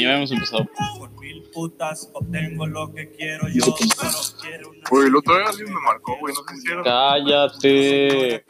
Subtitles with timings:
[0.00, 0.66] ni habíamos empezado.
[0.98, 5.48] Por mil putas obtengo lo que quiero yo, pero quiero una Güey, el otro día
[5.48, 6.82] alguien me marcó, güey, no sé si era.
[6.82, 8.44] Cállate.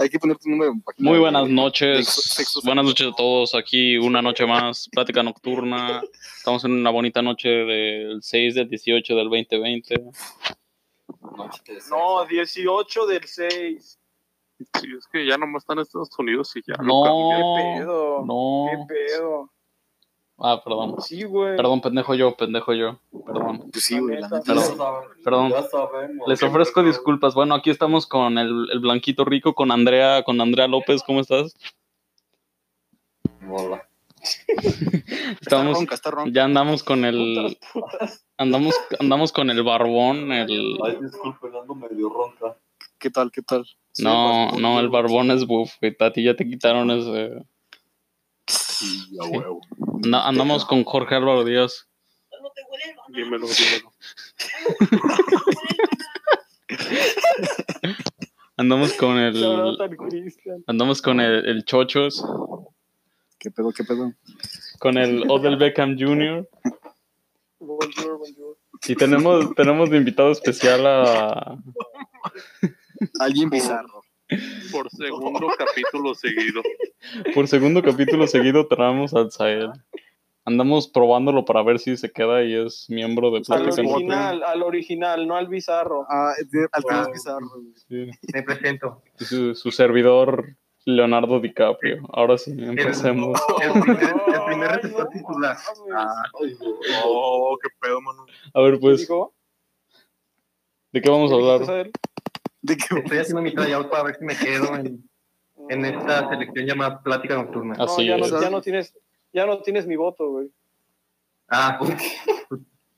[0.00, 1.10] Hay que poner tu número página.
[1.10, 2.06] Muy buenas noches.
[2.08, 3.54] Sexo- sexo- Buenas noches a todos.
[3.54, 6.02] Aquí una noche más, plática nocturna.
[6.36, 10.04] Estamos en una bonita noche del 6 del 18 del 2020.
[11.90, 13.98] No, 18 del 6.
[14.80, 16.74] Sí, es que ya nomás están en Estados Unidos y ya.
[16.82, 17.74] No, cambié.
[17.76, 18.24] ¿Qué pedo?
[18.24, 18.66] no.
[18.70, 19.50] ¿Qué pedo?
[20.38, 21.00] Ah, perdón.
[21.02, 21.56] Sí, güey.
[21.56, 23.00] Perdón, pendejo yo, pendejo yo.
[23.26, 23.68] Perdón.
[23.72, 24.54] Pues sí, güey, la neta.
[25.24, 25.52] Perdón.
[25.52, 25.52] Perdón.
[26.28, 27.34] Les ofrezco disculpas.
[27.34, 31.02] Bueno, aquí estamos con el, el blanquito rico, con Andrea, con Andrea López.
[31.02, 31.56] ¿Cómo estás?
[33.50, 33.88] Hola.
[34.58, 36.30] Está Estamos, ronca, está ronca.
[36.34, 37.56] ya andamos con el,
[38.36, 42.56] andamos, andamos con el barbón, el, Ay, disculpen, ando medio ronca.
[42.98, 43.64] ¿Qué tal, qué tal?
[43.98, 45.96] No, no, el barbón es buff, güey.
[46.00, 47.44] A ti ya te quitaron ese.
[48.78, 49.60] Sí, a huevo.
[50.04, 51.88] Anda- andamos con Jorge Álvaro Díaz.
[53.08, 53.92] Dímelo, dímelo.
[58.56, 59.36] Andamos con el,
[60.66, 62.24] andamos con el, el Chochos,
[63.38, 64.12] ¿Qué pedo, qué pedo?
[64.80, 66.48] con el Odell Beckham Jr.
[67.60, 68.58] Bonjour, bonjour.
[68.88, 71.56] Y tenemos, tenemos de invitado especial a,
[73.20, 74.02] Alguien bizarro.
[74.70, 76.62] Por segundo capítulo seguido.
[77.34, 79.70] por segundo capítulo seguido traemos al Sael.
[80.44, 85.26] Andamos probándolo para ver si se queda y es miembro de Al original, al original,
[85.26, 86.06] no al bizarro.
[86.08, 87.50] Ah, de, al final bizarro.
[87.88, 88.10] Sí.
[88.32, 89.02] Me presento.
[89.18, 90.56] Su, su servidor
[90.86, 92.06] Leonardo DiCaprio.
[92.12, 93.38] Ahora sí, empecemos.
[93.62, 95.56] El primer, el primer Ay, receptor no titular.
[95.56, 95.94] mames.
[95.94, 96.70] Ah, Ay, güey.
[97.04, 98.24] Oh, qué pedo, mano.
[98.54, 99.08] A ver, ¿Qué pues?
[100.92, 101.90] ¿de qué vamos a ¿Qué hablar?
[102.62, 102.98] ¿De qué?
[102.98, 105.08] estoy haciendo mi tryout para ver si me quedo en,
[105.68, 107.74] en esta selección llamada Plática Nocturna.
[107.78, 108.30] Ah, No, Así ya, es.
[108.32, 108.94] no, ya no tienes,
[109.32, 110.50] ya no tienes mi voto, güey.
[111.48, 111.78] Ah,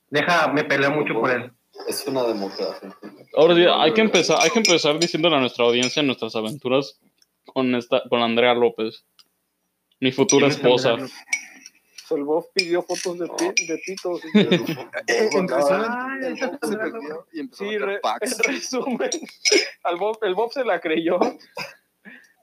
[0.09, 1.51] deja, me peleo mucho por él.
[1.87, 2.95] Es una democracia.
[3.35, 6.99] Ahora sí, hay que empezar, hay que empezar diciéndole a nuestra audiencia nuestras aventuras
[7.45, 9.05] con esta, con Andrea López,
[9.99, 10.97] mi futura ¿Quién es esposa.
[12.11, 14.21] Andrea Solvov pidió fotos de, pi- de pitos.
[15.07, 18.39] El Bob se perdió y empezó Sí, a re- packs.
[18.39, 19.09] en resumen,
[19.83, 21.19] al Bob, el Bob se la creyó,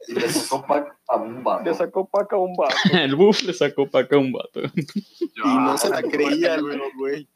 [0.09, 1.65] Y le sacó pack a un vato.
[1.65, 2.75] le sacó paca a un vato.
[2.93, 4.61] El buff le sacó para acá un vato.
[4.75, 7.29] Y no se la creía, güey, güey.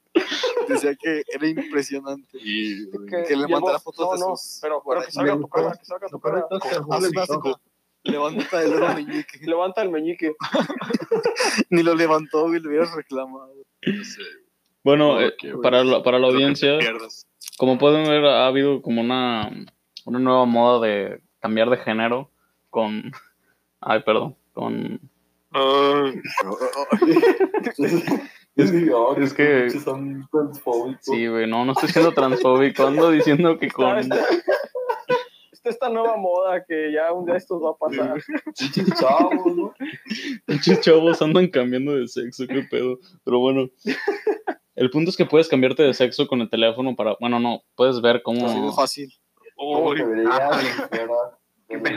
[0.68, 2.38] Decía que era impresionante.
[2.40, 5.10] Y, Que, Que le el mandara Bob- fotos no, de no, sus pero, pero que
[5.10, 6.46] salga tu cara, que salga tu cara.
[8.04, 9.38] Levanta el dedo meñique.
[9.42, 10.32] Levanta el meñique.
[11.70, 13.52] Ni lo levantó, güey, le hubieras reclamado.
[14.84, 15.62] Bueno, No, eh, qué bueno.
[15.62, 16.78] para, la, para la audiencia,
[17.58, 19.50] como pueden ver, ha habido como una,
[20.04, 22.30] una nueva moda de cambiar de género
[22.70, 23.12] con...
[23.80, 25.00] Ay, perdón, con...
[25.52, 26.20] Ay,
[28.56, 31.00] Es que, oh, Es que- son transfóbicos.
[31.04, 34.08] Sí, güey, no, no estoy siendo transfóbico, ando diciendo que con...
[35.64, 38.22] Esta, nueva moda que ya un día estos va a pasar.
[38.58, 39.74] Pinches chavos, ¿no?
[40.46, 42.98] Pinches chavos andan cambiando de sexo, qué pedo.
[43.24, 43.68] Pero bueno,
[44.74, 47.16] el punto es que puedes cambiarte de sexo con el teléfono para...
[47.20, 48.72] Bueno, no, puedes ver Así de cómo...
[48.72, 49.12] fácil.
[50.28, 50.60] Ah.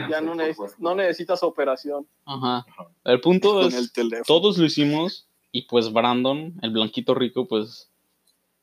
[0.08, 2.06] Ya no, neces- no necesitas operación.
[2.24, 2.64] Ajá.
[3.04, 3.74] El punto Con es...
[3.74, 4.24] el teléfono.
[4.26, 7.90] Todos lo hicimos y pues Brandon, el blanquito rico, pues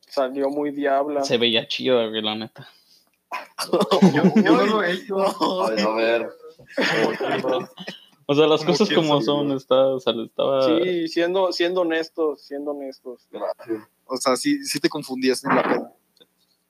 [0.08, 1.24] Salió muy diabla.
[1.24, 2.68] se veía chido, la neta.
[4.14, 5.20] Yo, yo no lo he hecho.
[5.20, 6.30] Ay, a ver.
[8.26, 10.80] O sea, las ¿Cómo cosas como son, está, o sea, estaba...
[10.80, 13.28] Sí, siendo, siendo honestos, siendo honestos.
[13.30, 13.84] Gracias.
[14.06, 15.94] O sea, sí, sí te confundías en la peda.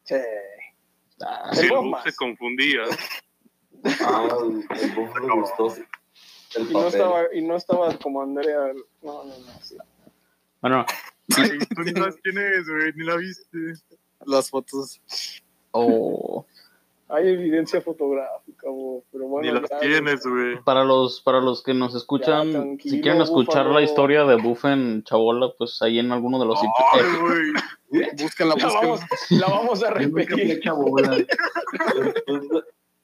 [0.03, 0.15] Sí.
[1.21, 2.81] Ah, Sí, el bus se confundía.
[4.01, 5.75] Ah, el, el buff le gustó.
[6.55, 8.73] El Y no, estaba, y no estaba como Andrea.
[9.01, 9.61] No, no, no.
[9.61, 9.77] sí.
[10.61, 10.85] Bueno,
[11.37, 13.57] Ay, tú ni sabes quién es, güey, ni la viste.
[14.25, 15.01] Las fotos.
[15.71, 16.45] o
[17.09, 19.51] Hay evidencia fotográfica, bo, pero bueno.
[19.53, 20.59] ni las ya, tienes, güey.
[20.63, 23.73] para los para los que nos escuchan, si quieren escuchar búfalo.
[23.79, 26.67] la historia de Buff en Chabola, pues ahí en alguno de los Ay,
[27.01, 28.07] epi- güey.
[28.17, 30.61] Búscala, La vamos, la vamos a repetir.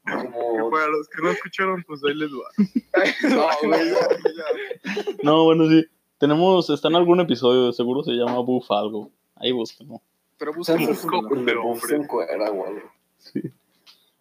[0.09, 2.49] Como para los que no escucharon, pues ahí les va.
[3.29, 5.03] No, güey, ya, ya.
[5.23, 5.85] No, bueno, sí.
[6.17, 9.11] Tenemos, está en algún episodio, seguro se llama Buff algo.
[9.35, 10.01] Ahí búsquenlo.
[10.37, 10.79] Pero el búscala.
[10.87, 12.81] de buff se encuera, güey.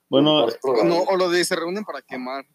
[0.08, 0.96] Bueno, programas.
[0.96, 2.46] No, o lo de se reúnen para quemar.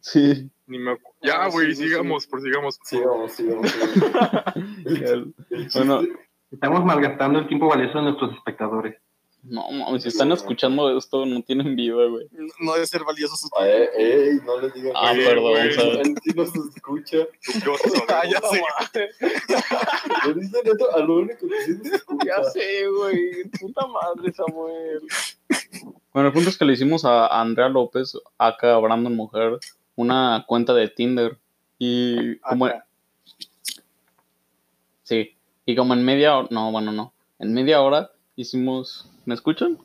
[0.00, 0.50] sí.
[0.66, 2.78] Ni me acu- Ya, Ah, güey, sí, sí, sigamos, prosigamos.
[2.84, 3.70] Sigamos, sigamos.
[5.74, 6.02] Bueno,
[6.50, 8.96] Estamos malgastando el tiempo valioso de nuestros espectadores.
[9.42, 12.26] No, mames, si están escuchando esto, no tienen vida, güey.
[12.30, 14.92] No- No debe ser valioso su Ah, eh, ey, no les digan.
[14.96, 15.56] Ah, Sí, perdón.
[15.58, 17.18] Él sí nos escucha.
[17.44, 18.08] ¿Tú qué vas a saber?
[18.08, 18.62] Ah, ya sé.
[20.28, 22.26] Le dicen eso a lo único que sí nos escucha.
[22.26, 23.44] Ya sé, güey.
[23.60, 25.02] Puta madre, Samuel.
[26.14, 29.58] Bueno, el punto es que le hicimos a Andrea López, acá Brandon Mujer,
[29.96, 31.38] una cuenta de Tinder.
[31.76, 32.86] Y como, Acá.
[35.02, 35.32] sí,
[35.66, 39.76] y como en media hora, no, bueno, no, en media hora hicimos, ¿me escuchan?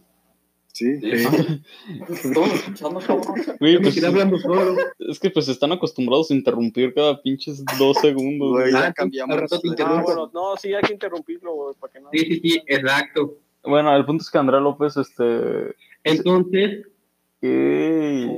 [0.71, 0.99] Sí.
[1.01, 1.09] Sí.
[2.09, 3.35] Escuchando, cabrón.
[3.59, 4.75] Güey, pues, quedé hablando solo.
[4.99, 8.51] es que pues están acostumbrados a interrumpir cada pinches dos segundos.
[8.51, 9.35] Güey, ya Ah, cambiamos.
[9.51, 12.09] Ah, bueno, no, sí, hay que interrumpirlo, güey, para que no.
[12.13, 13.35] Sí, sí, sí, exacto.
[13.63, 15.75] Bueno, el punto es que Andrea López, este...
[16.09, 16.85] Entonces,
[17.41, 18.35] ey,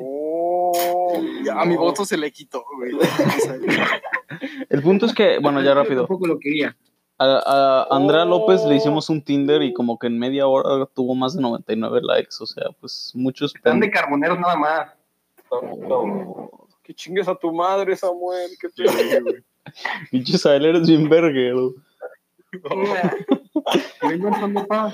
[0.73, 1.13] Oh,
[1.43, 2.91] Ya, a mi voto se le quitó, güey.
[4.69, 6.01] El punto es que, bueno, ya rápido.
[6.01, 6.75] Tampoco lo quería.
[7.17, 8.29] A, a Andrea Oh.
[8.29, 11.99] López le hicimos un Tinder y como que en media hora tuvo más de 99
[12.03, 12.35] likes.
[12.39, 13.53] O sea, pues muchos...
[13.55, 14.91] Están de carboneros nada más.
[15.49, 16.49] Cabrón.
[16.81, 18.51] que chingues a tu madre, Samuel.
[18.59, 18.85] Que te...
[20.09, 21.73] Pinches a él eres bien verguero.
[22.51, 22.59] De
[24.67, 24.93] paz.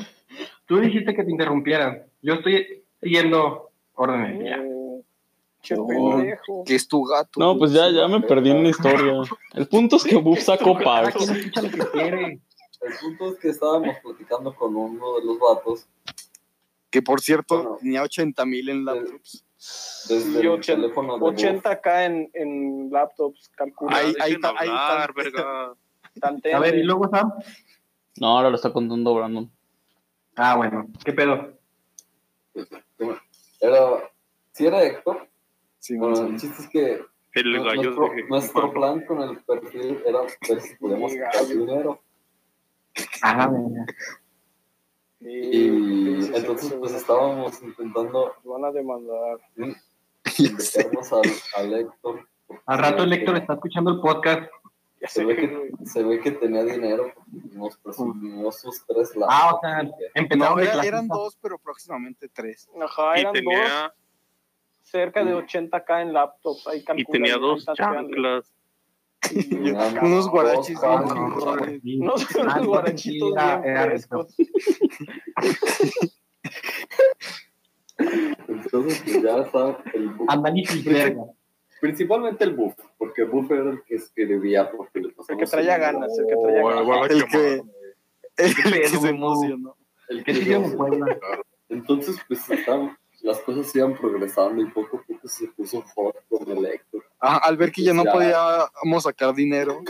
[0.67, 2.03] Tú dijiste que te interrumpieran.
[2.21, 4.57] Yo estoy siguiendo órdenes ya.
[4.57, 5.01] Mm,
[5.61, 5.87] Che No.
[5.87, 6.63] pendejo.
[6.65, 7.39] Que es tu gato.
[7.39, 9.13] No, pues ya, ya me perdí en la historia.
[9.53, 10.77] El punto es que Buff sacó
[11.91, 12.39] quiere.
[12.81, 15.87] El punto es que estábamos platicando con uno de los vatos
[16.91, 17.77] Que por cierto, Bueno.
[17.81, 19.43] tenía 80 mil en laptops.
[20.07, 20.41] desde
[21.17, 21.33] de voz.
[21.33, 23.97] 80k en, en laptops, calcula.
[23.97, 24.69] Ahí- ahí ahí
[25.13, 25.73] verga.
[26.55, 27.33] A ver, y luego Sam.
[28.19, 29.51] No, ahora lo está contando Brandon.
[30.37, 31.57] Ah, bueno, ¿qué pedo?
[33.59, 34.11] Era,
[34.51, 35.27] si era Héctor,
[35.79, 37.01] Sí, bueno, el chiste es que
[37.33, 41.45] El nu- gallo nuestro, de nuestro plan con el perfil era ver si podíamos sacar
[41.47, 42.01] dinero.
[43.21, 43.85] Ah, venga.
[45.19, 46.97] Y Sí, sí, entonces sí, pues sí.
[46.97, 49.37] estábamos intentando van a demandar.
[50.37, 51.21] invitarnos al,
[51.55, 52.27] al Héctor.
[52.65, 54.51] Al rato el Héctor está escuchando el podcast.
[54.99, 57.13] Ya Se ve, que, se ve que tenía dinero,
[57.51, 59.35] nos presumió sus tres lados.
[59.35, 62.67] Ah, o sea, empezaron No, de eran dos, pero próximamente tres.
[62.81, 63.93] Ajá, Y eran dos, tenía,
[64.81, 66.67] cerca de 80k en laptops.
[66.67, 68.53] Ahí y tenía dos chanclas.
[69.21, 70.69] Tenían Unos dos.
[71.83, 74.35] No son Ah, guarachitos bien frescos.
[78.47, 80.29] Entonces pues ya está el buff.
[80.29, 81.23] Análisis verga.
[81.81, 84.69] Principalmente el buff, porque el buff era el que escribía.
[84.71, 86.87] Porque le El que traía el- ganas, el que traía Oh, ganas.
[86.87, 87.29] la El quemada.
[87.31, 87.63] que,
[88.43, 89.75] el que se emocionó.
[90.09, 90.61] El ¿Qué que?
[91.69, 96.49] Entonces, pues estaban- las cosas iban progresando y poco a poco se puso hot con
[96.57, 97.03] el Héctor.
[97.19, 98.11] Ah, al ver que ya no Ya.
[98.13, 99.81] podíamos sacar dinero,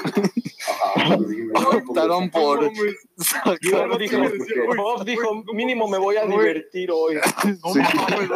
[0.95, 2.69] Ajá, sí, optaron por No.
[2.71, 4.17] Bob dijo,
[4.77, 7.15] Bob dijo, mínimo me voy a divertir hoy.
[7.63, 7.79] No Sí.
[7.79, 8.29] mames,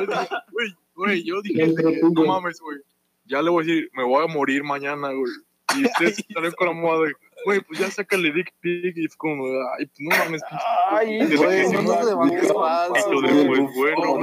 [0.52, 1.74] güey, güey, yo dije,
[2.14, 2.78] no mames, güey.
[3.32, 5.32] Ya le voy a decir, me voy a morir mañana, güey.
[5.78, 7.14] Y ustedes estarán con la moda de,
[7.46, 8.98] güey, pues ya sácale dick pic.
[8.98, 9.46] Y es como,
[9.78, 10.42] ay, pues no mames.
[10.90, 14.18] Ay, güey, no levantes no, falso, Lo Y de el buff, bueno,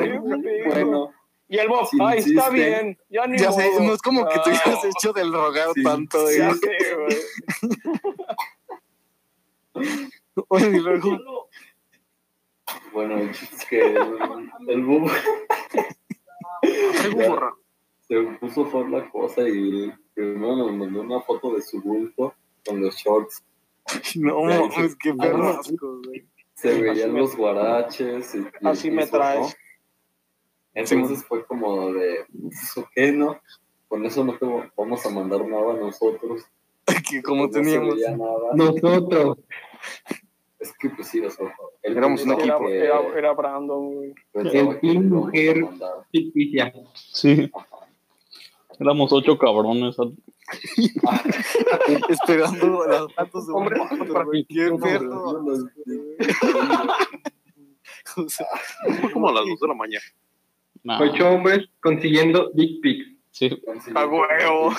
[0.66, 1.14] Bueno,
[1.48, 2.98] Y el Bob, Sí, ay, está bien.
[3.08, 5.82] Ya ni Ya sé, no es como que tú Ah, hayas hecho del rogar Sí.
[5.82, 6.30] tanto.
[6.30, 7.16] Ya sé, güey.
[10.48, 11.48] Bueno, y luego,
[12.92, 13.96] bueno, es que el,
[14.68, 14.86] el
[17.16, 17.52] ya
[18.08, 22.34] se puso por la cosa y primero nos mandó una foto de su bulto
[22.66, 23.42] con los shorts.
[24.16, 26.26] no mames, qué perro Ah, asco, güey.
[26.54, 28.34] Se veían me- los guaraches.
[28.34, 29.40] Y, y Así me traes.
[29.40, 29.52] ¿no?
[30.74, 32.20] Entonces fue como de,
[32.76, 33.38] ok, ¿no?
[33.88, 34.46] Con eso no te
[34.76, 36.42] vamos a mandar nada a nosotros.
[37.10, 37.94] Que como no se teníamos.
[37.96, 38.54] veía nada.
[38.54, 39.38] Nosotros.
[40.58, 41.46] Es que pues sí, o sea,
[41.82, 44.14] él Éramos un pensaba Era, que- era, era Brandon, güey.
[44.34, 45.64] El que team mujer.
[46.10, 46.72] Ficticia.
[46.94, 47.50] Sí.
[48.80, 49.96] Éramos ocho cabrones.
[52.08, 53.80] Esperando las fotos de un Hombre,
[54.48, 55.42] Qué no, perro.
[59.00, 60.04] Fue como a las 2 de la mañana.
[60.84, 63.06] Nah, Ocho hombres consiguiendo dick pics.
[63.30, 63.50] sí.
[63.94, 64.72] A huevo.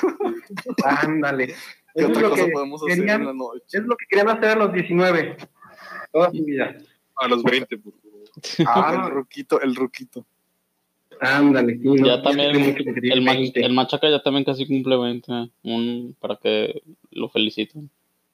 [0.86, 1.56] Ándale.
[1.96, 3.66] ¿Qué otra lo cosa que podemos hacer querían- en la noche?
[3.78, 5.38] Es lo que querían hacer a los 19.
[6.12, 6.76] Toda su vida.
[7.18, 8.20] A las 20, por favor.
[8.66, 10.26] Ah, el ruquito, el ruquito.
[11.20, 11.84] Ándale, sí.
[11.84, 12.52] no, Ya también
[13.04, 13.60] El, ma- 20.
[13.66, 15.52] el machaca ya también casi cumple 20.
[15.64, 17.90] Un, para que lo feliciten.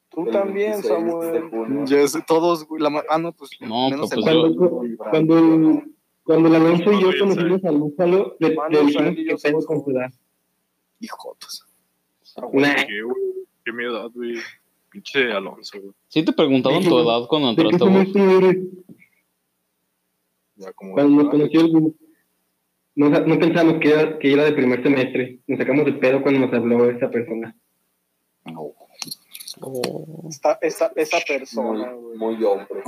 [0.09, 1.85] Tú El también, 26 de Samuel.
[1.85, 4.81] Ya sé, todos, güey, la ma- ah, no, pues No, menos pues el yo- Cuando,
[4.97, 5.83] cuando,
[6.23, 9.83] cuando la Alonso y yo conocimos al Búfalo, le, le dijimos yo que somos con
[10.99, 11.65] hijotos.
[12.53, 13.15] Nah, ¿Qué, güey?
[13.63, 14.35] ¿Qué mi edad, güey?
[14.89, 15.93] Pinche Alonso, güey.
[16.07, 18.57] Sí te preguntaban tu edad cuando ¿De qué entraste a eres?
[20.57, 21.71] Ya como Cuando nos conoció el
[22.95, 25.39] no, no pensábamos que era, que era de primer semestre.
[25.47, 27.55] Nos sacamos de pedo cuando nos habló esa persona.
[30.29, 32.83] Esta, esa, esa Muy, persona, muy hombre.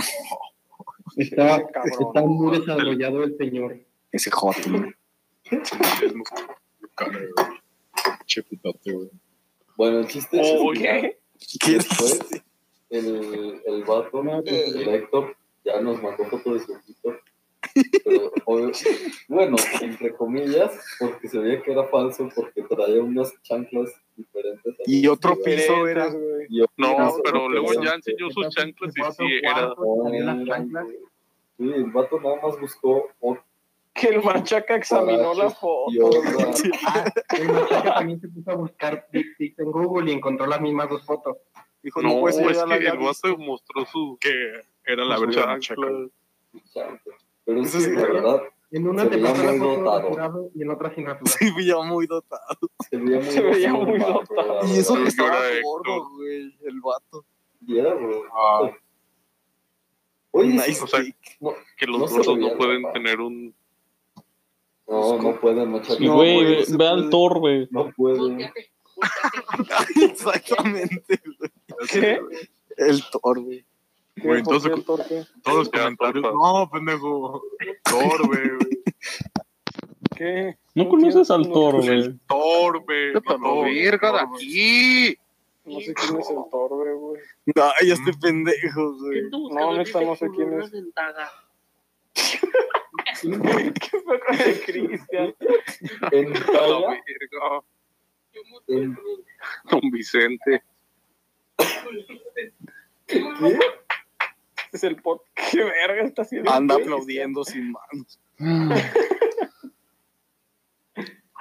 [1.16, 3.80] Está, está muy desarrollado el señor.
[4.12, 4.60] Ese joto.
[9.78, 11.18] Bueno, el chiste es Oh, que ¿qué?
[11.60, 12.20] ¿Qué después
[12.90, 17.16] el, el vato, el Héctor, ya nos mandó foto de su ojito.
[18.04, 18.32] Pero,
[19.28, 24.76] bueno, entre comillas, porque se veía que era falso, porque traía unas chanclas diferentes.
[24.86, 26.08] Y otro piso era.
[26.08, 26.48] güey.
[26.50, 29.74] Y otro No, piso, pero luego ya enseñó sus chanclas y sí, era.
[31.58, 33.10] Sí, el vato nada más buscó
[33.94, 35.92] Que el machaca examinó la foto.
[36.86, 40.90] Ah, el machaca también se puso a buscar Pics en Google y encontró las mismas
[40.90, 41.38] dos fotos.
[41.82, 45.18] Dijo, No, no, pues es que el vato mostró su que era la
[45.60, 46.10] chancla.
[47.48, 50.52] Pero sí, la verdad, En una Se te veía muy dotado.
[50.54, 51.06] y en otra sin.
[51.26, 52.58] Se veía muy dotado.
[52.90, 54.68] se veía muy, Se veía basura, muy güey, dotado.
[54.68, 57.26] Y eso que estaba gordo, güey, el vato.
[57.66, 58.20] Y era, güey.
[58.36, 58.70] Ah.
[60.32, 61.16] Oye, Nice sí, o sea, pic.
[61.78, 62.94] Que No los se gordos no pueden papá.
[62.94, 63.56] tener un.
[64.88, 65.80] no, no pueden, No,
[66.16, 67.10] güey, no ve al.
[67.10, 67.68] Thor, güey.
[67.72, 68.52] No pueden.
[70.02, 71.52] Exactamente, güey.
[71.90, 72.20] ¿Qué?
[72.78, 73.66] El Thor, güey.
[74.18, 74.24] ¿Qué?
[74.28, 75.24] Güey, ¿Por entonces- qué, Thor, qué?
[75.44, 76.24] Todos los comentarios.
[76.24, 77.42] No, pendejo.
[77.84, 78.42] Thor, güey.
[80.16, 80.58] ¿Qué?
[80.74, 82.20] No conoces al entiendo, Thor, no- güey.
[82.28, 83.14] Thor, güey.
[83.14, 85.18] Pero Thor, verga de aquí.
[85.66, 87.22] No sé quién es el Thor, güey.
[87.56, 89.22] Ay, ya estoy pendejo, güey.
[89.30, 90.72] No, neta, no sé quién es.
[93.22, 95.36] ¿Qué fue con el Cristian?
[96.12, 97.62] En A la Italia, verga.
[98.68, 98.98] en-
[99.70, 100.64] Don Vicente.
[103.08, 103.20] ¿qué?
[104.78, 105.24] Es el pot.
[105.52, 106.52] ¿Qué verga está haciendo?
[106.52, 108.20] Anda aplaudiendo sin manos.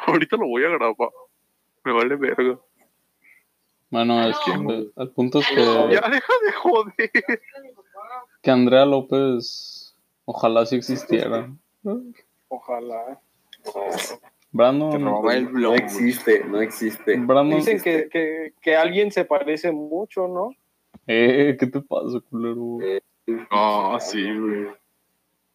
[0.06, 1.10] Ahorita lo voy a grabar.
[1.84, 2.58] Me vale verga.
[3.90, 4.52] Bueno, es que,
[4.96, 7.10] el punto es que, Ya deja de joder.
[8.42, 11.50] que Andrea López, ojalá sí existiera.
[12.48, 13.20] Ojalá.
[14.50, 15.72] Brandon, robaba el No blog.
[15.74, 15.84] güey.
[15.84, 17.16] existe, no existe.
[17.18, 20.50] Brandon, Dicen que, que, que alguien se parece mucho, ¿no?
[21.06, 22.78] eh, ¿qué te pasa, culero?
[23.50, 24.68] Ah, sí, güey.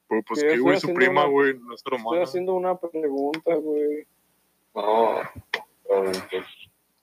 [0.07, 2.23] Pero pues que, estoy güey, su prima, güey, nuestra Estoy hermana.
[2.23, 4.05] haciendo una pregunta, güey.
[4.75, 5.21] No,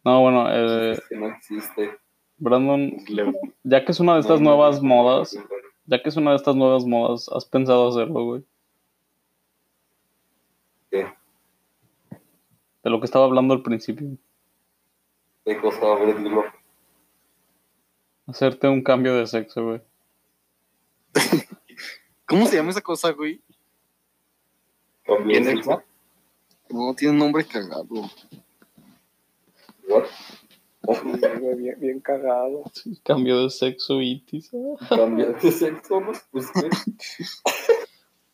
[0.05, 1.99] No, bueno, eh, es que no existe.
[2.37, 2.93] Brandon,
[3.65, 5.49] ya que es una de estas No, no, nuevas no, modas, no, no.
[5.87, 8.45] ya que es una de estas nuevas modas, ¿has pensado hacerlo, güey?
[10.91, 11.07] ¿Qué?
[12.85, 14.07] De lo que estaba hablando al principio.
[15.45, 16.45] ¿Qué cosa abrirlo?
[18.27, 19.81] Hacerte un cambio de sexo, güey.
[22.27, 23.41] ¿Cómo se llama esa cosa, güey?
[25.05, 25.57] Cambio ¿Quién de es?
[25.57, 25.83] sexo.
[26.71, 28.11] No, tiene un nombre cagado.
[29.89, 30.05] What?
[30.83, 32.63] Güey, bien, bien cagado.
[33.05, 34.51] Cambio de sexo, itis.
[34.89, 36.13] Cambio de sexo, ¿no?
[36.31, 36.69] Pues qué,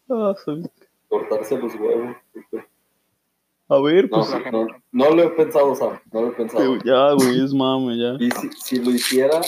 [0.08, 0.68] Ah, soy-
[1.08, 2.16] cortarse los huevos.
[3.68, 4.52] A ver, No, pues.
[4.52, 5.98] no, no lo he pensado, Sam.
[6.12, 6.76] No lo he pensado.
[6.84, 8.16] Ya, güey, es mame, ya.
[8.20, 9.40] Y si, si lo hiciera,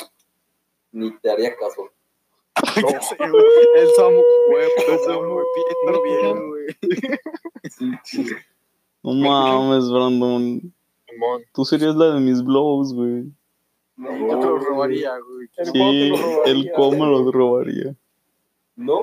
[0.92, 1.92] ni te haría caso.
[2.90, 3.44] Ya sé, güey.
[3.76, 6.66] El Samu, güey, el Samu, pidiendo bien, güey.
[7.70, 8.26] Sí, sí.
[9.02, 10.72] No mames, Brandon.
[11.52, 13.24] Tú serías la de mis blogs, güey.
[13.96, 15.48] No, Yo te lo robaría, güey.
[15.56, 16.12] El Sí,
[16.46, 17.94] el cómo me lo robaría.
[18.76, 19.02] No.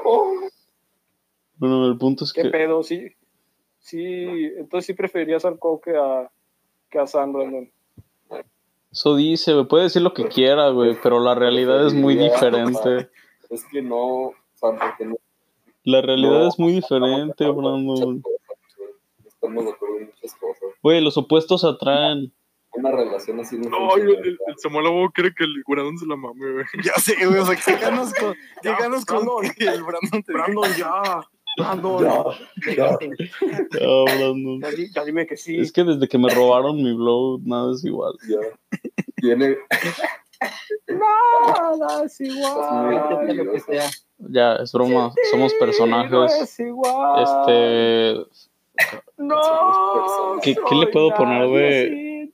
[1.57, 2.50] Bueno, el punto es ¿Qué que.
[2.50, 2.83] pedo?
[2.83, 3.07] Sí.
[3.79, 4.05] Sí,
[4.57, 6.31] entonces sí preferirías al Coque a,
[6.89, 7.72] que a Sam Brandon.
[8.91, 9.67] Eso dice, güey.
[9.67, 13.10] Puede decir lo que quiera, güey, pero la realidad es muy diferente.
[13.53, 15.15] Es que no, porque no.
[15.83, 18.22] La realidad no es muy diferente, Brandon.
[18.22, 18.89] cosas, güey.
[19.19, 20.69] No Estamos de acuerdo en muchas cosas.
[20.81, 22.33] Güey, los opuestos atraen.
[22.75, 26.15] Una relación así no No, el, el, el Samuel quiere que el Brandon se la
[26.15, 26.65] mame, güey.
[26.83, 27.39] Ya sé, güey.
[27.39, 29.51] O sea, ¿qué ganas con, qué ganas con Brandon.
[29.55, 31.27] que el Brandon te Brandon, ya.
[31.57, 32.03] Brandon.
[32.65, 32.98] Ya, ya.
[34.05, 34.62] Brandon.
[34.95, 35.60] Ya dime que sí.
[35.60, 38.13] Es que desde que me robaron mi blog, nada es igual.
[38.27, 38.79] Ya.
[39.17, 39.57] Tiene.
[40.88, 43.38] Nada es Ay, igual.
[43.38, 43.90] lo que sea.
[44.18, 45.13] Ya, es broma.
[45.32, 46.42] Somos No personajes.
[46.42, 47.24] es igual.
[47.24, 48.25] Este.
[49.18, 50.40] No.
[50.42, 52.32] ¿Qué- qué le puedo poner de-.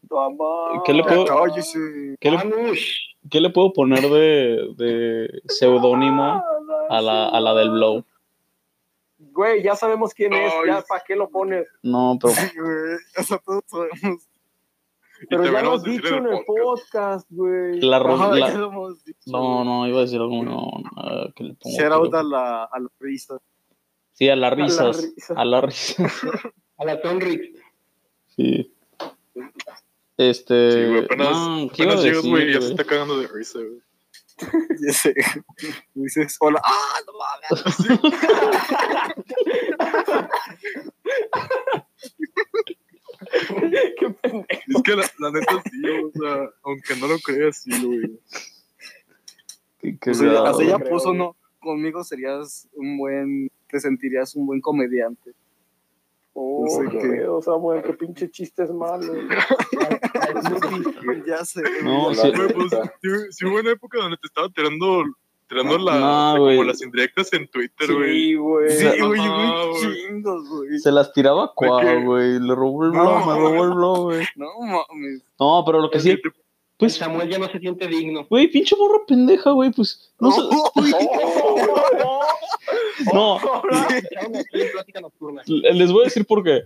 [0.86, 1.26] ¿Qué le puedo-.
[2.20, 2.40] ¿Qué le,
[3.30, 6.44] qué le puedo poner de, de seudónimo
[6.90, 8.04] a la, a la del blow?
[9.20, 10.52] Güey, ya sabemos quién es.
[10.54, 10.68] Ay.
[10.68, 11.68] Ya, ¿para qué lo pones?
[11.84, 12.98] No, pero Sí, güey.
[13.26, 14.28] Sea, todos sabemos.
[15.30, 17.82] Pero ya lo has dicho en el podcast, güey.
[17.82, 18.54] la, Ajá, la-.
[19.26, 20.44] No, no, iba a decir algo.
[20.44, 21.76] No, no, ¿qué le pongo?
[21.78, 23.38] Shout out a la, a la risa.
[24.14, 25.04] Sí, a las A la risas.
[25.04, 25.34] risa.
[25.36, 26.14] A las risas.
[26.78, 27.42] A la Tonric.
[28.36, 28.74] Sí.
[30.16, 30.72] Este.
[30.72, 33.20] Sí, güey, apenas, no, ¿qué iba a apenas llegas, decir, güey, ya se está cagando
[33.20, 33.82] de risa, güey.
[34.88, 35.14] Ya sé.
[35.94, 36.62] Dices, hola.
[36.64, 37.66] ¡Ah, no mames!
[43.98, 44.46] Qué pendejo.
[44.50, 48.20] Es que la, la neta sí, o sea, aunque no lo creas, sí, güey.
[49.80, 50.90] Qué- qué O sea, cagado, hasta ella güey.
[50.90, 55.32] puso, no, conmigo serías un buen, te sentirías un buen comediante.
[56.34, 57.28] Oh, sé qué qué.
[57.44, 59.14] Samuel, qué pinche chiste es malo.
[61.26, 61.62] ya sé.
[61.84, 62.32] No, sí.
[62.36, 62.94] Güey, pues, neta.
[63.02, 65.04] sí, sí hubo una época donde te estaba tirando,
[65.50, 68.14] tirando la, No, como las indirectas en Twitter, güey.
[68.14, 68.70] Sí, güey.
[68.70, 69.20] Sí, güey,
[69.82, 70.80] chingos, güey.
[70.80, 72.06] Se las tiraba a qué?
[72.06, 72.40] Güey.
[72.40, 74.26] Le robó el blog, me robó el blog, güey.
[74.36, 75.24] No mames.
[75.40, 76.18] No, pero lo que sí.
[76.78, 78.26] Pues, Samuel ya no se siente digno.
[78.30, 79.72] güey, pinche morra pendeja, güey.
[79.72, 80.42] Pues, no sé.
[83.14, 83.38] No,
[85.46, 86.64] les voy a decir por qué.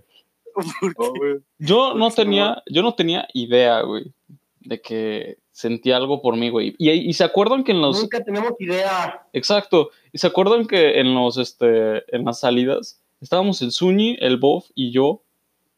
[0.99, 1.39] No, güey.
[1.57, 4.13] Yo no Porque se tenía, yo no tenía idea, güey,
[4.65, 6.75] de que sentía algo por mí, güey.
[6.77, 9.25] Y, y se acuerdan que en los, Nunca tenemos idea.
[9.33, 14.37] exacto, y se acuerdan que en los, este, en las salidas estábamos el Zuni, el
[14.37, 15.21] Bof y yo,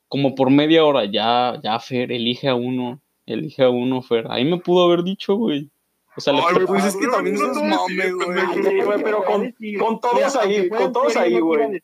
[0.08, 4.28] como por media hora, ya, ya, Fer, elige a uno, elige a uno, Fer.
[4.30, 5.70] Ahí me pudo haber dicho, güey.
[6.18, 9.04] O sea, le- Ay, Pues es que no, también no, no, mame, sí, güey.
[9.04, 11.82] pero con, con todos ahí, con todos ahí, güey.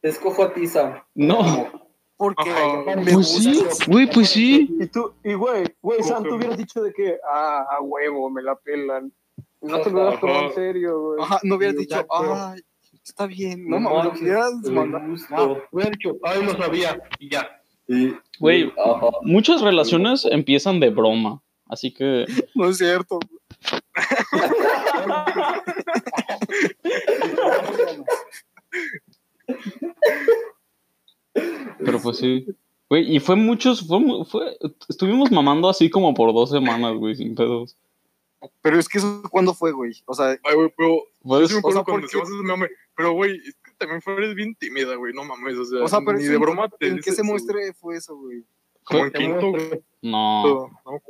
[0.00, 1.00] Te escojo a ti, Sam.
[1.14, 1.70] no,
[2.20, 2.96] Porque Ajá.
[2.96, 4.68] me pues sí, güey, pues sí.
[4.78, 8.42] Y tú, y güey, güey, Sam, tú hubieras dicho de que, ah, a huevo, me
[8.42, 9.10] la pelan.
[9.62, 11.22] No te lo hubieras tomado en serio, güey.
[11.22, 12.60] Ajá, no hubieras dicho, ay,
[13.02, 13.66] está bien.
[13.66, 15.08] No mames, lo hubieras mandado.
[15.08, 15.62] gusto.
[15.72, 17.02] Hubiera dicho, ay, lo sabía.
[17.18, 17.48] Y ya.
[17.88, 18.70] Sí, Güey.
[19.22, 23.18] Muchas relaciones empiezan de broma, así que, No es cierto.
[31.84, 32.46] pero pues sí.
[32.88, 34.56] Güey, y fue muchos, fue, fue,
[34.88, 37.76] estuvimos mamando así como por dos semanas, güey, sin pedos.
[38.62, 39.92] Pero es que eso, ¿cuándo fue, güey?
[40.06, 42.28] O sea, Ay, güey, pero Fue sí me des- acuerdo o sea, cuando porque- decíamos
[42.30, 42.68] ese mame.
[42.96, 46.00] Pero, güey, es que también fue bien tímida, güey, no mames, o sea, o sea
[46.04, 48.42] pero ni de en- broma te ¿en qué dices se eso, muestre fue eso, güey?
[48.84, 49.82] Como en Te quinto, muestro.
[50.02, 50.42] No.
[50.44, 51.02] no, no,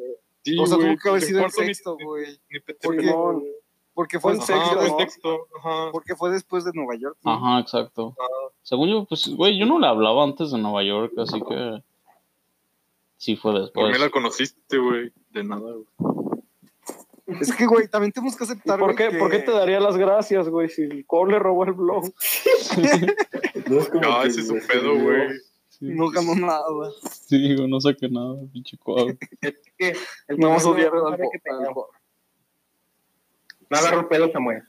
[0.43, 2.41] Sí, O sea, güey, tuvo que haber sido en ni- sexto, ni- güey.
[2.51, 3.45] ni te- Porque- Simón.
[4.01, 5.91] Porque fue en Ajá, sexto, sexto, ajá.
[5.93, 7.19] Porque fue después de Nueva York.
[7.23, 7.33] ¿no?
[7.33, 8.17] Ajá, exacto.
[8.63, 11.83] Según yo, pues, güey, yo no le hablaba antes de Nueva York, así que
[13.19, 13.93] sí fue Por después.
[13.93, 17.41] mí la conociste, güey, de nada, güey.
[17.43, 19.51] Es que, güey, también tenemos que ¿Y aceptar, por güey, qué, que- por qué te
[19.53, 22.05] daría las gracias, güey, si el Cole le robó el blog?
[23.69, 25.29] No es como No, que ese es un pedo, güey.
[25.69, 26.65] Sí, no ganó nada?
[27.03, 28.79] sí, güey, no saqué nada, pinche
[29.79, 31.19] el No vamos a odiar no al al
[33.71, 34.63] No agarro pedo, Samuel.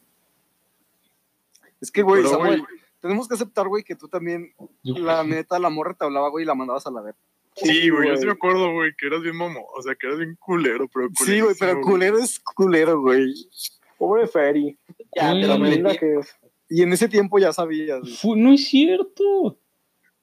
[1.81, 5.57] Es que, güey, Pero, Samuel, güey, tenemos que aceptar, güey, que tú también, la neta,
[5.59, 7.19] la morra te hablaba, güey, y la mandabas a la verga.
[7.55, 10.19] Sí, güey, yo sí me acuerdo, güey, que eras bien mamo, o sea, que eras
[10.19, 13.33] bien culero, pero Sí, güey, pero culero es culero, güey.
[13.97, 14.77] Pobre Ferry.
[15.15, 15.41] Ya, Mm.
[15.41, 16.35] te lo que es.
[16.69, 18.41] Y en ese tiempo ya sabías, güey.
[18.41, 19.57] No es cierto.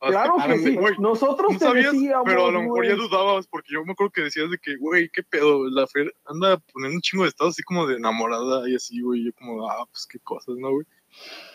[0.00, 0.76] Claro que- que sí.
[0.76, 3.08] güey, Nosotros No te sabías, decíamos, pero a lo mejor ya güey.
[3.08, 6.58] dudabas, porque yo me acuerdo que decías de que, güey, qué pedo, la Fer anda
[6.72, 9.86] poniendo un chingo de estados así como de enamorada y así, güey, yo como, ah,
[9.90, 10.86] pues qué cosas, ¿no, güey?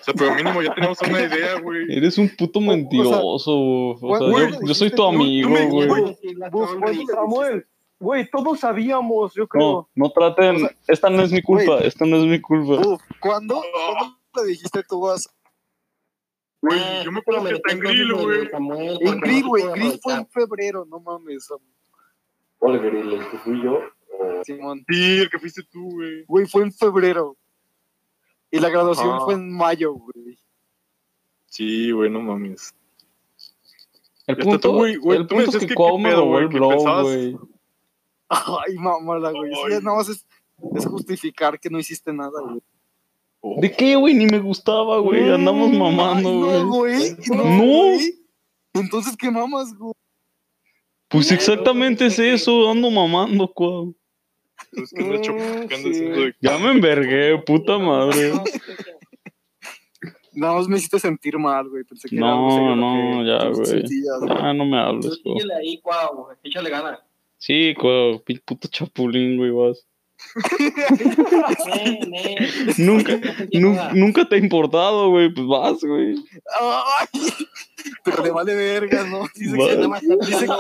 [0.02, 1.22] O sea, pero mínimo ya teníamos una
[1.56, 1.86] idea, güey.
[1.90, 3.22] Eres un puto mentiroso.
[3.26, 3.40] O
[4.18, 6.18] sea, güey, yo, yo soy tu amigo, güey.
[7.08, 7.66] Samuel,
[8.00, 9.64] güey, todos sabíamos, yo creo.
[9.64, 10.70] No, no traten.
[10.88, 12.86] Esta no es mi culpa, esta no es mi culpa.
[12.88, 13.62] Uf, ¿cuándo?
[13.98, 15.30] ¿Cuándo le dijiste tú vas?
[16.63, 18.49] Güey, yo me acuerdo que hasta en Grill, güey.
[19.02, 21.49] En Grill, güey, Grill fue en febrero, no mames,
[22.58, 23.12] ¿Cuál grill?
[23.12, 23.80] ¿El que fui yo?
[24.45, 24.86] Simón.
[24.88, 26.23] Sí, el que fuiste tú, güey.
[26.23, 27.36] Güey, fue en febrero.
[28.49, 30.39] Y la graduación fue en mayo, güey.
[31.47, 32.73] Sí, güey, no mames.
[34.26, 36.12] El punto, tú, güey, güey, el tú punto es decías que que Cuau qué me
[36.15, 37.38] robó güey, el que blog, pensabas- güey.
[38.30, 39.52] Ay, mamala, güey.
[39.65, 39.84] Ay.
[39.84, 40.26] nada más es,
[40.76, 42.62] es justificar que no hiciste nada, güey.
[43.46, 43.60] Oh.
[43.60, 44.14] ¿De qué, güey?
[44.14, 45.30] Ni me gustaba, güey.
[45.30, 46.64] Andamos mamando, güey.
[46.64, 47.16] güey.
[47.28, 47.64] No, No.
[47.66, 48.14] güey.
[48.74, 49.94] Entonces, ¿qué mamas, güey?
[51.10, 53.96] Pues exactamente es eso, ando mamando, Cuau.
[54.72, 56.04] Es que de hecho, Mm, ¿qué andas sí.
[56.06, 58.32] de Ya me envergué, puta madre.
[60.36, 61.84] Nada más me hiciste sentir mal, güey.
[61.84, 63.82] Pensé que era No, no, que ya, güey.
[63.84, 64.38] güey.
[64.40, 65.36] Ah, no me hables, Cuau.
[65.38, 67.00] Síguele ahí, cuau, échale ganas.
[67.38, 69.86] Sí, Cuau, puto chapulín, güey, vas.
[72.78, 73.19] Nunca,
[73.93, 75.34] nunca te ha importado, güey.
[75.34, 76.15] Pues vas, güey.
[78.04, 79.26] Pero le vale verga, ¿no?
[79.36, 79.69] Dice Vale.
[79.72, 80.52] que, Nada más está dice que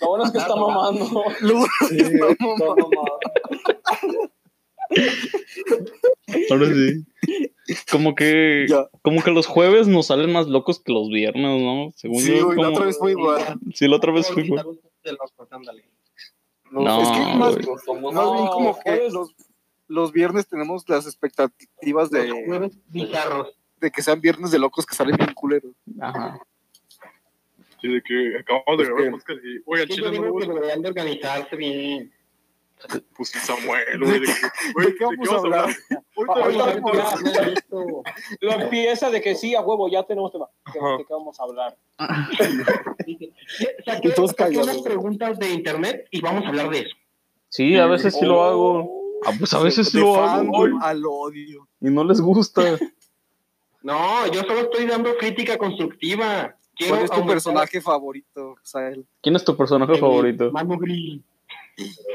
[0.00, 1.24] Lo bueno es que está mamando.
[1.40, 2.90] lo bueno es que está mamando.
[6.50, 7.04] Ahora sí.
[7.90, 8.88] como que, Ya.
[9.02, 11.92] como que los jueves nos salen más locos que los viernes, ¿no?
[11.96, 13.58] Según Sí, yo, güey, la como- otra vez fue igual.
[13.74, 14.66] Sí, la otra vez fue igual.
[16.72, 16.84] Ándale.
[16.84, 19.34] No, es que más, somos más bien como No, que los,
[19.88, 22.78] los viernes tenemos las expectativas de, jueves
[23.80, 25.74] de que sean viernes de locos que salen bien culeros.
[26.00, 26.40] Ajá.
[27.80, 30.88] Sí, de que acabamos de grabar podcast y, oye, al chile no que deberían de
[30.88, 32.12] organizarse bien.
[33.16, 34.20] Pues Samuel, güey.
[34.20, 34.32] ¿De qué,
[34.74, 35.68] güey, ¿De qué vamos a hablar?
[38.40, 40.46] Lo empieza de que sí, a huevo, ya tenemos tema.
[40.66, 41.76] ¿De qué vamos a hablar?
[43.06, 43.32] Dice,
[43.84, 46.96] Saqué, saqué unas preguntas de internet y vamos a hablar de eso.
[47.48, 48.44] Sí, a veces sí lo Oh.
[48.44, 49.02] hago.
[49.24, 50.64] Ah, pues a veces sí lo hago.
[50.82, 51.68] al odio.
[51.80, 52.62] Y no les gusta.
[53.84, 56.54] No, yo solo estoy dando crítica constructiva.
[56.76, 59.04] Quiero ¿Cuál es tu aumentar personaje favorito, Sael?
[59.20, 60.52] ¿Quién es tu personaje el favorito?
[60.52, 61.20] Manu Grill.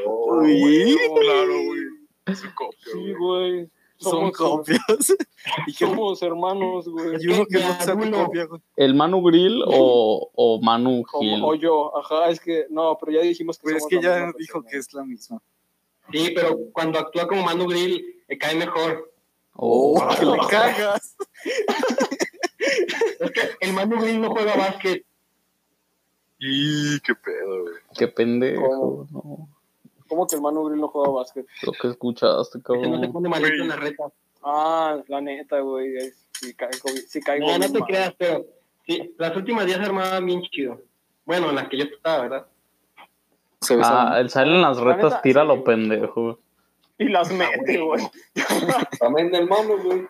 [0.06, 2.36] Uy, Claro, güey.
[2.36, 3.16] Su copia, Sí, güey.
[3.54, 3.70] güey.
[4.00, 4.80] son copias.
[5.66, 7.18] y, que, somos hermanos, güey.
[7.20, 8.62] y uno que no sea tu copia, güey.
[8.76, 11.06] ¿El Manu Grill o, o Manu Gil?
[11.06, 13.96] Como, o yo, ajá, es que no, pero ya dijimos que Pues es somos que
[13.96, 14.70] la ya misma dijo persona.
[14.72, 15.42] que es la misma.
[16.12, 19.12] Sí, pero cuando actúa como Manu Grill, me cae mejor.
[19.54, 21.16] Oh, Oh, que le cagas.
[23.20, 25.04] Es que el Manu Grill no juega básquet.
[26.40, 27.74] Y qué pedo, güey.
[27.98, 29.08] Qué pendejo.
[29.12, 29.48] ¿Cómo?
[29.48, 29.50] No,
[30.08, 31.46] ¿Cómo que el Manu Grill no juega básquet?
[31.64, 33.12] lo que escuchaste, Que no cabrón.
[33.14, 34.04] pone malito en la reta.
[34.44, 35.94] Ah, la neta, güey.
[36.32, 37.88] Sí caigo, sí caigo No, te mal.
[37.88, 38.46] creas, pero
[38.86, 40.80] sí, las últimas días se armaban bien chido.
[41.26, 42.48] Bueno, en las que yo estaba, ¿verdad?
[43.60, 46.40] Se Ah, el sale en las La retas, neta, tira sí, lo pendejo.
[47.00, 48.04] Y las mete, güey.
[49.00, 50.08] También del mano, güey.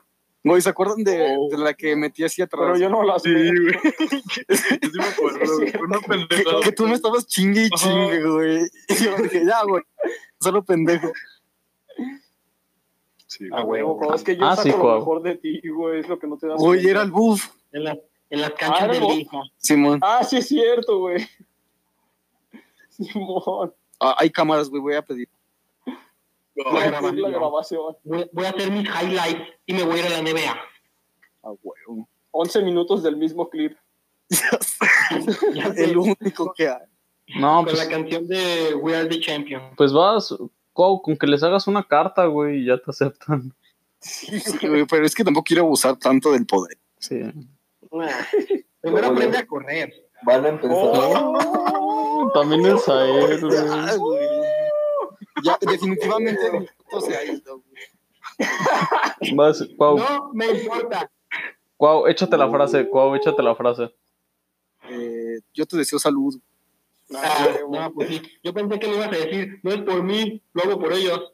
[0.48, 1.50] Güey, ¿se acuerdan de, Oh.
[1.50, 2.62] de la que metí así atrás?
[2.66, 3.62] Pero yo no las Sí, meto.
[3.62, 3.74] güey.
[4.82, 5.72] Yo sí me acuerdo, güey.
[5.72, 6.62] Fue una que, pendejada.
[6.62, 7.76] que tú me estabas chingue y Ajá.
[7.88, 8.60] chingue, güey.
[8.90, 9.84] Y yo dije, ya, güey.
[10.40, 11.12] Solo pendejo.
[13.26, 13.82] Sí, A güey.
[13.84, 16.00] huevo, es que yo Ah, saco sí, lo mejor de ti, güey.
[16.00, 16.90] Es lo que no te das Oye, cuenta.
[16.92, 17.50] era el buff.
[17.74, 17.98] En, las
[18.30, 19.14] en las canchas Ah, de ¿no?
[19.14, 19.38] Lija.
[19.58, 20.00] Simón.
[20.02, 21.28] Ah, sí es cierto, güey.
[22.90, 23.74] Simón.
[24.00, 24.82] Ah, hay cámaras, güey.
[24.82, 25.28] Voy a pedir.
[26.66, 27.98] Voy a grabar, hacer la grabación.
[28.04, 30.52] Voy, voy a hacer mis highlights y me voy a ir a la NBA.
[31.44, 32.08] A huevo.
[32.32, 33.76] 11 minutos del mismo clip.
[35.54, 36.86] Ya sé, El único que hay.
[37.40, 39.62] No, con la pues, canción de We Are the Champion.
[39.78, 40.34] pues vas,
[40.74, 43.54] Cuau, con que les hagas una carta, güey, y ya te aceptan.
[44.00, 46.78] Sí, güey, pero es que tampoco quiero abusar tanto del poder.
[47.00, 47.22] Sí.
[47.92, 48.10] Ah,
[48.82, 49.94] Primero aprende a correr.
[50.24, 50.76] Van a empezar.
[50.76, 52.32] Oh.
[52.34, 53.40] También es a él,
[53.72, 54.27] Ah, güey.
[55.44, 57.64] Ya, definitivamente mi puto se ha ido.
[59.36, 61.10] Vas, Cuau, No me importa.
[61.76, 63.94] Cuau, échate la frase, Cuau, échate la frase.
[64.90, 66.40] Eh, yo te deseo salud.
[67.14, 68.22] Ah, no, pues sí.
[68.44, 71.34] Yo pensé que me ibas a decir, no es por mí, lo hago por ellos.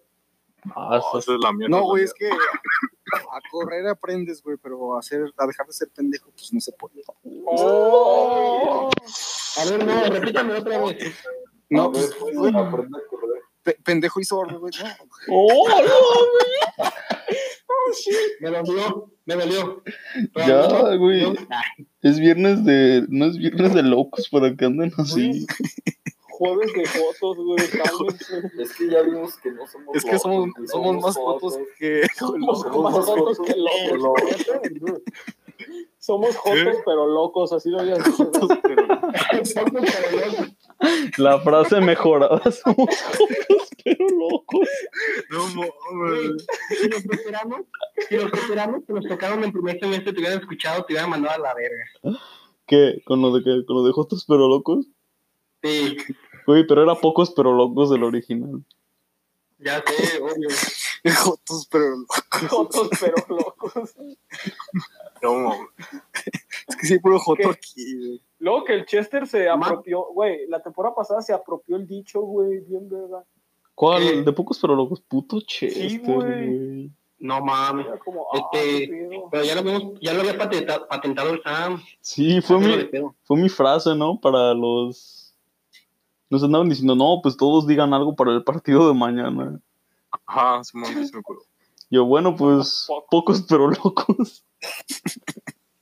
[0.75, 1.77] Ah, No, esa es la mierda.
[1.77, 5.89] No, güey, es que a correr aprendes, güey, pero a, hacer, a dejar de ser
[5.89, 7.03] pendejo, pues no se puede.
[7.45, 8.89] Oh.
[9.57, 11.15] A ver, no, repítame otra vez.
[11.69, 13.41] No, pues, güey, aprende a correr.
[13.63, 14.73] Pe- pendejo y sordo, güey.
[14.81, 14.89] No.
[15.29, 16.89] ¡Oh, no,
[18.39, 19.83] Me dolió, me dolió.
[20.35, 21.35] Ya, güey.
[22.01, 23.05] Es viernes de.
[23.09, 25.45] No es viernes de locos para que anden así.
[26.21, 27.67] Jueves de fotos, güey.
[27.83, 28.51] cálmense.
[28.59, 31.57] Es que ya vimos que no somos Es que somos, locos, güey, somos más fotos
[31.77, 32.07] que.
[32.17, 33.59] Somos Somos más jotos jotos que que
[33.97, 34.21] locos.
[35.99, 38.29] Somos jotos, pero locos, así lo habías dicho.
[41.17, 42.39] La frase mejorada.
[42.51, 44.67] Somos locos, pero locos.
[45.29, 46.45] No, mames.
[46.79, 47.61] Si los veteranos,
[48.09, 51.35] si los veteranos que nos tocaron en primer semestre te hubieran escuchado, te hubieran mandado
[51.35, 52.19] a la verga.
[52.67, 53.01] ¿Qué?
[53.05, 53.65] ¿Con lo de qué?
[53.65, 54.85] ¿Con lo de Jotos pero locos?
[55.61, 55.97] Sí,
[56.45, 58.63] Güey, pero era pocos pero locos del original.
[59.59, 60.49] ya sé, obvio.
[61.15, 61.85] Jotos, pero.
[62.49, 63.93] Jotos, pero locos.
[65.21, 65.67] No, mames.
[66.67, 67.49] Es que sí, puro joto ¿Qué?
[67.49, 68.21] aquí, güey.
[68.43, 72.59] Luego que el Chester se apropió, güey, la temporada pasada se apropió el dicho, güey,
[72.59, 73.23] bien verdad.
[73.73, 74.03] ¿Cuál?
[74.03, 74.09] ¿Qué?
[74.09, 74.99] ¿El de pocos pero locos?
[74.99, 76.57] Puto Chester, güey.
[76.57, 76.91] güey.
[77.19, 77.85] No mames.
[77.87, 79.27] Era como, Este, ah.
[79.31, 81.81] Pero ya lo, habíamos, ya lo había patenta- patentado el Sam.
[82.01, 82.89] Sí, fue mi,
[83.23, 84.19] fue mi frase, ¿no?
[84.19, 85.33] Para los...
[86.29, 89.57] Nos andaban diciendo, no, pues todos digan algo para el partido de mañana.
[90.25, 90.85] Ajá, sí me.
[91.89, 93.07] Yo, bueno, pues Poco.
[93.09, 94.43] pocos pero locos.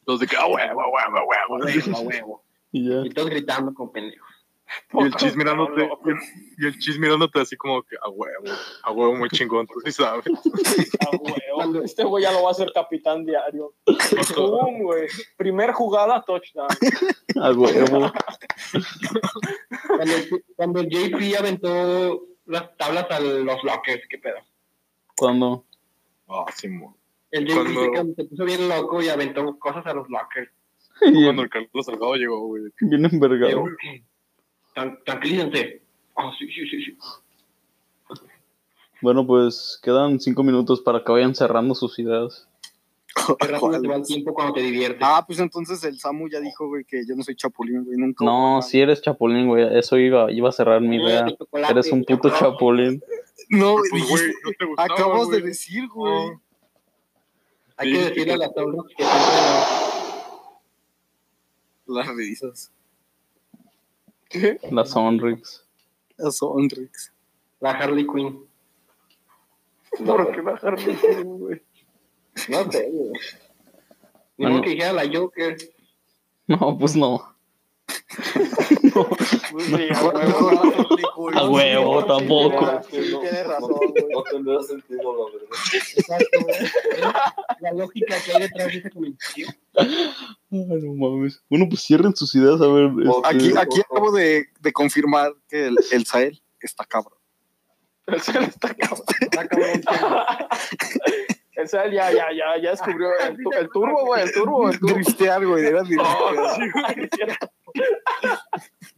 [0.06, 1.66] Los de que, ah, huevo, huevo, huevo.
[1.66, 2.44] huevo, huevo.
[2.72, 3.06] Y ya.
[3.06, 4.28] Y todos gritando con pendejos.
[4.94, 5.90] Y el chis mirándote,
[6.58, 8.46] y el chis mirándote así como que, a huevo,
[8.84, 10.26] a huevo, muy chingón, tú sí sabes.
[11.02, 11.82] Ah, huevo.
[11.84, 13.74] Este güey ya lo va a hacer capitán diario.
[14.82, 15.08] Güey.
[15.36, 16.70] Primer jugada, touchdown.
[17.42, 18.12] A huevo.
[19.88, 20.14] Cuando,
[20.56, 24.38] cuando el JP aventó las tablas a los lockers, qué pedo.
[25.18, 25.66] Cuando.
[26.30, 26.96] Ah, Simón.
[27.32, 30.52] El Jay Cuando- se puso bien loco y aventó cosas a los lockers.
[31.02, 32.64] Y Cuando el Carlos Salgado llegó, güey.
[32.82, 33.48] bien envergado.
[33.48, 33.66] Digo,
[34.76, 35.82] "Tran- Tranquilícense.
[36.16, 36.98] Ah, sí, sí, sí, sí.
[39.02, 42.48] Bueno, pues quedan cinco minutos para que vayan cerrando sus ideas.
[43.40, 45.02] Qué rápido te va el tiempo cuando te diviertes.
[45.02, 48.24] Ah, pues entonces el Samu ya dijo, güey, que yo no soy chapulín, güey, nunca.
[48.24, 49.78] No, si eres chapulín, güey.
[49.78, 51.26] Eso iba, iba a cerrar mi idea.
[51.70, 53.02] Eres un puto chapulín.
[53.50, 56.30] No, güey, Pues, güey, no te gustaba, acabas de decir, güey.
[56.30, 56.42] No.
[57.78, 58.32] Hay que Sí, decirle sí.
[58.32, 59.81] a las tablas que siempre
[61.92, 62.72] Las risas.
[64.72, 65.66] La Sonrix.
[66.18, 67.12] Las Sonrix.
[67.60, 68.46] la Harley Quinn.
[70.00, 71.62] No, ¿Por qué bajar de Queen, güey?
[72.48, 73.12] no sé, güey.
[74.38, 75.58] Ni modo que dijera la Joker.
[76.48, 77.36] No, pues no.
[78.94, 81.30] Pues sí, a huevo.
[81.34, 82.82] A huevo, tampoco.
[82.90, 84.06] Sí, tienes razón, No, güey.
[84.14, 85.50] no tendría sentido, la verdad.
[85.98, 86.56] Exacto, güey.
[87.62, 89.48] La lógica que hay detrás de ese comentario.
[89.78, 90.12] Ay,
[90.52, 91.42] no mames.
[91.50, 92.92] Bueno, pues cierren sus ideas, a ver.
[93.04, 97.18] este, Aquí, aquí acabo de, de confirmar que el, el Sael está cabrón.
[98.08, 99.06] El Sal está cabrón.
[99.22, 99.82] Está cabrón.
[101.54, 104.96] El Sal ya, ya, ya, ya descubrió el, el turbo, güey, el turbo, el turbo.
[104.96, 105.82] Dristear, güey, era.
[105.84, 106.00] Güey,
[106.56, 106.64] Sí,
[107.14, 107.38] ese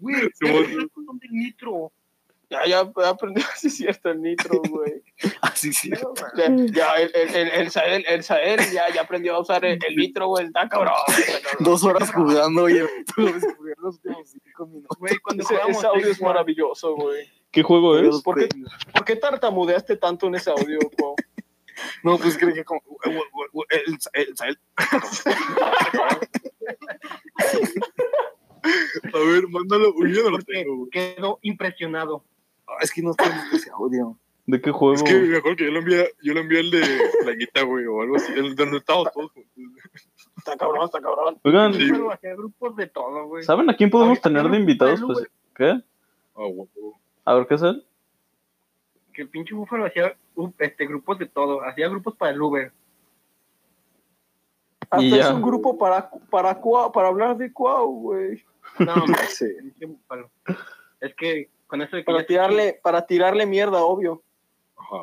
[0.41, 1.91] vos- es el nitro.
[2.49, 5.01] Ya, ya aprendió, sí es cierto, el nitro, güey.
[5.41, 5.89] Así sí.
[6.35, 9.79] Ya, ya, el, el, el, el Sael, el Sael ya, ya aprendió a usar el,
[9.83, 10.93] el nitro, güey, está cabrón.
[11.61, 13.41] Dos horas jugando los
[14.29, 14.97] cinco minutos.
[14.99, 17.27] Güey, cuando Ese, jugamos ese audio es maravilloso, güey.
[17.49, 18.21] ¿Qué juego es?
[18.21, 18.49] ¿Por qué,
[18.93, 20.77] ¿Por qué tartamudeaste tanto en ese audio?
[22.03, 22.81] No, pues creí que como.
[23.03, 23.19] El,
[23.69, 24.59] el, el Sael.
[28.63, 29.93] A ver, mándalo.
[29.95, 30.89] Uy, yo no lo tengo, güey.
[30.89, 32.23] quedó impresionado.
[32.67, 34.17] Ah, Es que no viendo ese audio.
[34.45, 34.95] ¿De qué juego?
[34.95, 36.81] Es que me acuerdo que yo lo envié, yo lo envié el de
[37.25, 39.31] la guita, güey, o algo así, el donde estábamos todos.
[40.37, 41.39] Está cabrón, está cabrón.
[41.43, 41.89] Oigan, Sí.
[42.35, 43.43] Grupos de todo, güey.
[43.43, 45.01] ¿saben a quién podemos tener de invitados?
[45.05, 45.81] Pues, ¿qué?
[46.35, 46.67] Ah, güey.
[47.23, 47.85] A ver, ¿qué es él?
[49.13, 51.63] Que el pinche Búfalo hacía uh, este, grupos de todo.
[51.63, 52.71] Hacía grupos para el Uber.
[54.89, 58.43] Hasta es un grupo para, para, Cuau- para hablar de Cuau, güey.
[58.79, 59.45] No, hombre, Sí.
[61.01, 64.23] Es que con eso de que Para tirarle, para tirarle mierda, obvio.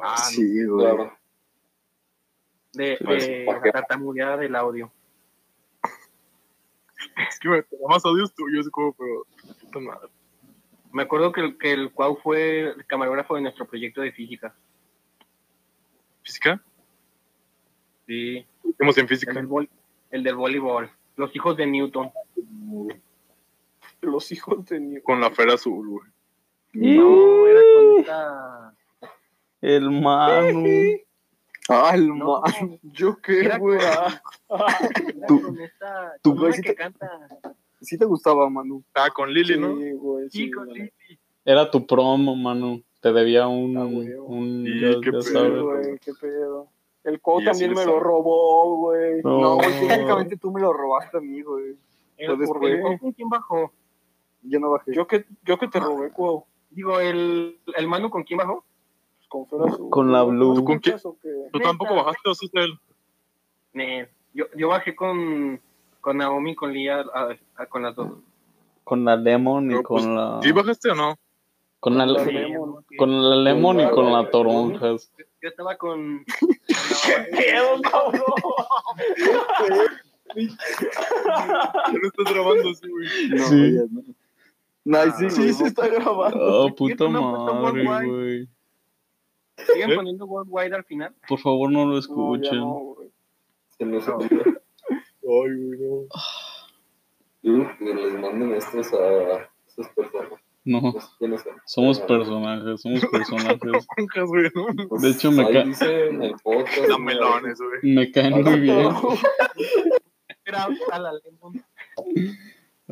[0.02, 0.87] Ah, Sí, güey.
[0.87, 1.16] Claro.
[2.72, 3.70] de, Pues, de ¿por qué?
[3.72, 4.92] tartamudeada del audio.
[7.28, 9.26] Es que me más audios tuyos, como, pero.
[9.62, 10.09] Puta madre.
[10.92, 14.54] Me acuerdo que el, que el Cuau fue el camarógrafo de nuestro proyecto de física.
[16.22, 16.62] ¿Física?
[18.06, 19.33] Sí, Hicimos en el física.
[19.33, 19.68] del, vol-
[20.11, 20.90] el del voleibol.
[21.16, 22.11] Los hijos de Newton.
[24.00, 25.02] Los hijos de Newton.
[25.04, 26.08] Con la fera azul, güey.
[26.72, 28.74] No, era con esta.
[29.60, 30.64] El Manu.
[31.68, 33.78] Ah, el No, ma- ¿Yo qué, Era güey?
[33.78, 33.86] con-
[34.58, 34.78] Ah,
[35.14, 36.12] era Tú- con esta.
[36.22, 37.10] tú- güey, te- canta.
[37.80, 38.82] Sí te gustaba, Manu.
[38.94, 39.76] Ah, con Lili, ¿no?
[39.76, 40.92] Sí, güey, sí, Sí, con güey.
[41.44, 42.82] Era tu promo, Manu.
[43.00, 43.76] Te debía un.
[43.76, 44.12] Ah, güey.
[44.14, 45.64] un Sí, ya, qué ya pedo.
[45.66, 46.68] Güey, qué pedo.
[47.04, 47.86] El Cuau también me sabe.
[47.86, 49.22] lo robó, güey.
[49.22, 49.40] No.
[49.40, 51.76] No, güey, técnicamente tú me lo robaste a mí, güey.
[52.46, 52.80] ¿por qué?
[53.00, 53.72] ¿Con quién bajó?
[54.42, 54.92] Yo no bajé.
[54.94, 56.44] Yo que, yo que te robé, Cuau.
[56.70, 58.64] Digo, el, el Manu con quién bajó?
[59.16, 59.64] Pues con Fera.
[59.90, 60.55] Con la Blue.
[60.55, 60.96] ¿No ¿Con quién?
[61.53, 62.79] ¿Tú tampoco bajaste o sí, él?
[64.33, 65.61] Yo, yo bajé con,
[66.00, 68.12] con Naomi con Lía, a- a- con las dos.
[68.85, 70.40] Con la Lemon y pues, con la.
[70.42, 71.18] ¿Sí bajaste o no?
[71.81, 72.85] Con la, Sí, Lemon.
[72.98, 75.12] con la Lemon y con la Toronjas.
[75.42, 76.24] Yo estaba con.
[77.07, 78.22] ¿Qué pedo, cabrón?
[80.37, 83.29] Ya no estás grabando así, güey.
[83.31, 83.74] No, Sí.
[83.74, 84.03] ya no.
[84.84, 85.52] Nice, sí, Sí, güey.
[85.54, 86.38] se está grabando.
[86.64, 88.48] Oh, puta no madre, güey.
[89.58, 89.94] ¿Siguen ¿Eh?
[89.94, 91.14] poniendo Worldwide al final?
[91.28, 92.58] Por favor, no lo No, ya escuchen.
[92.58, 93.10] no, güey.
[93.76, 94.18] Se me olvidó.
[94.20, 94.54] Ay,
[95.22, 96.06] güey, no.
[97.42, 100.40] Yo que les manden estos a esas personas.
[100.64, 100.80] No,
[101.20, 103.60] No somos Ah, personajes, somos personajes.
[104.54, 104.98] ¿no?
[104.98, 106.88] De hecho, me ahí ca- dice en el podcast.
[106.88, 107.94] Las melones, güey.
[107.94, 108.88] Me caen muy bien.
[110.92, 111.64] A la Lemon.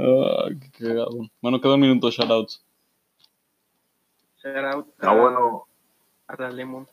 [0.00, 1.10] Ah, qué cagado.
[1.42, 2.64] Bueno, queda un minuto, shoutouts.
[4.42, 5.64] Shout out Ah, a- bueno.
[6.28, 6.86] A la Lemon.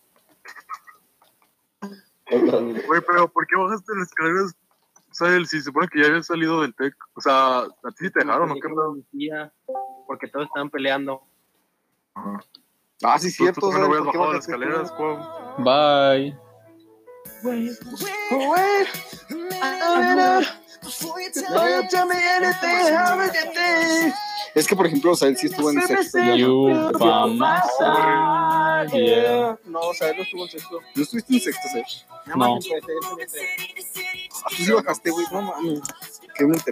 [2.29, 4.55] Güey, pero ¿por qué bajaste las escaleras?
[5.11, 6.95] O sea, el- si se supone que ya habías salido del TEC.
[7.13, 8.61] O sea, ¿a ti sí te dejaron o qué?
[10.07, 11.21] Porque todos estaban peleando.
[12.15, 12.39] Ajá.
[13.03, 13.61] Ah, sí, ¿Tú, cierto.
[13.61, 14.95] tú qué no ¿sabes habías bajado las escaleras, tú?
[14.97, 15.17] Cuau?
[15.59, 16.37] Bye.
[19.85, 20.64] Don't
[21.89, 23.17] tell me anything, how
[24.55, 26.19] Es que, por ejemplo, o sea, él sí estuvo en sexto.
[26.35, 27.35] yo no.
[28.93, 29.57] Yeah.
[29.73, 30.79] O sea, él no estuvo en sexto.
[30.95, 31.81] ¿No estuviste en sexto, ¿sí?
[32.35, 32.59] No.
[34.43, 35.25] Ah, tú sí bajaste, güey.
[35.31, 35.81] No mames.
[36.35, 36.63] Qué mente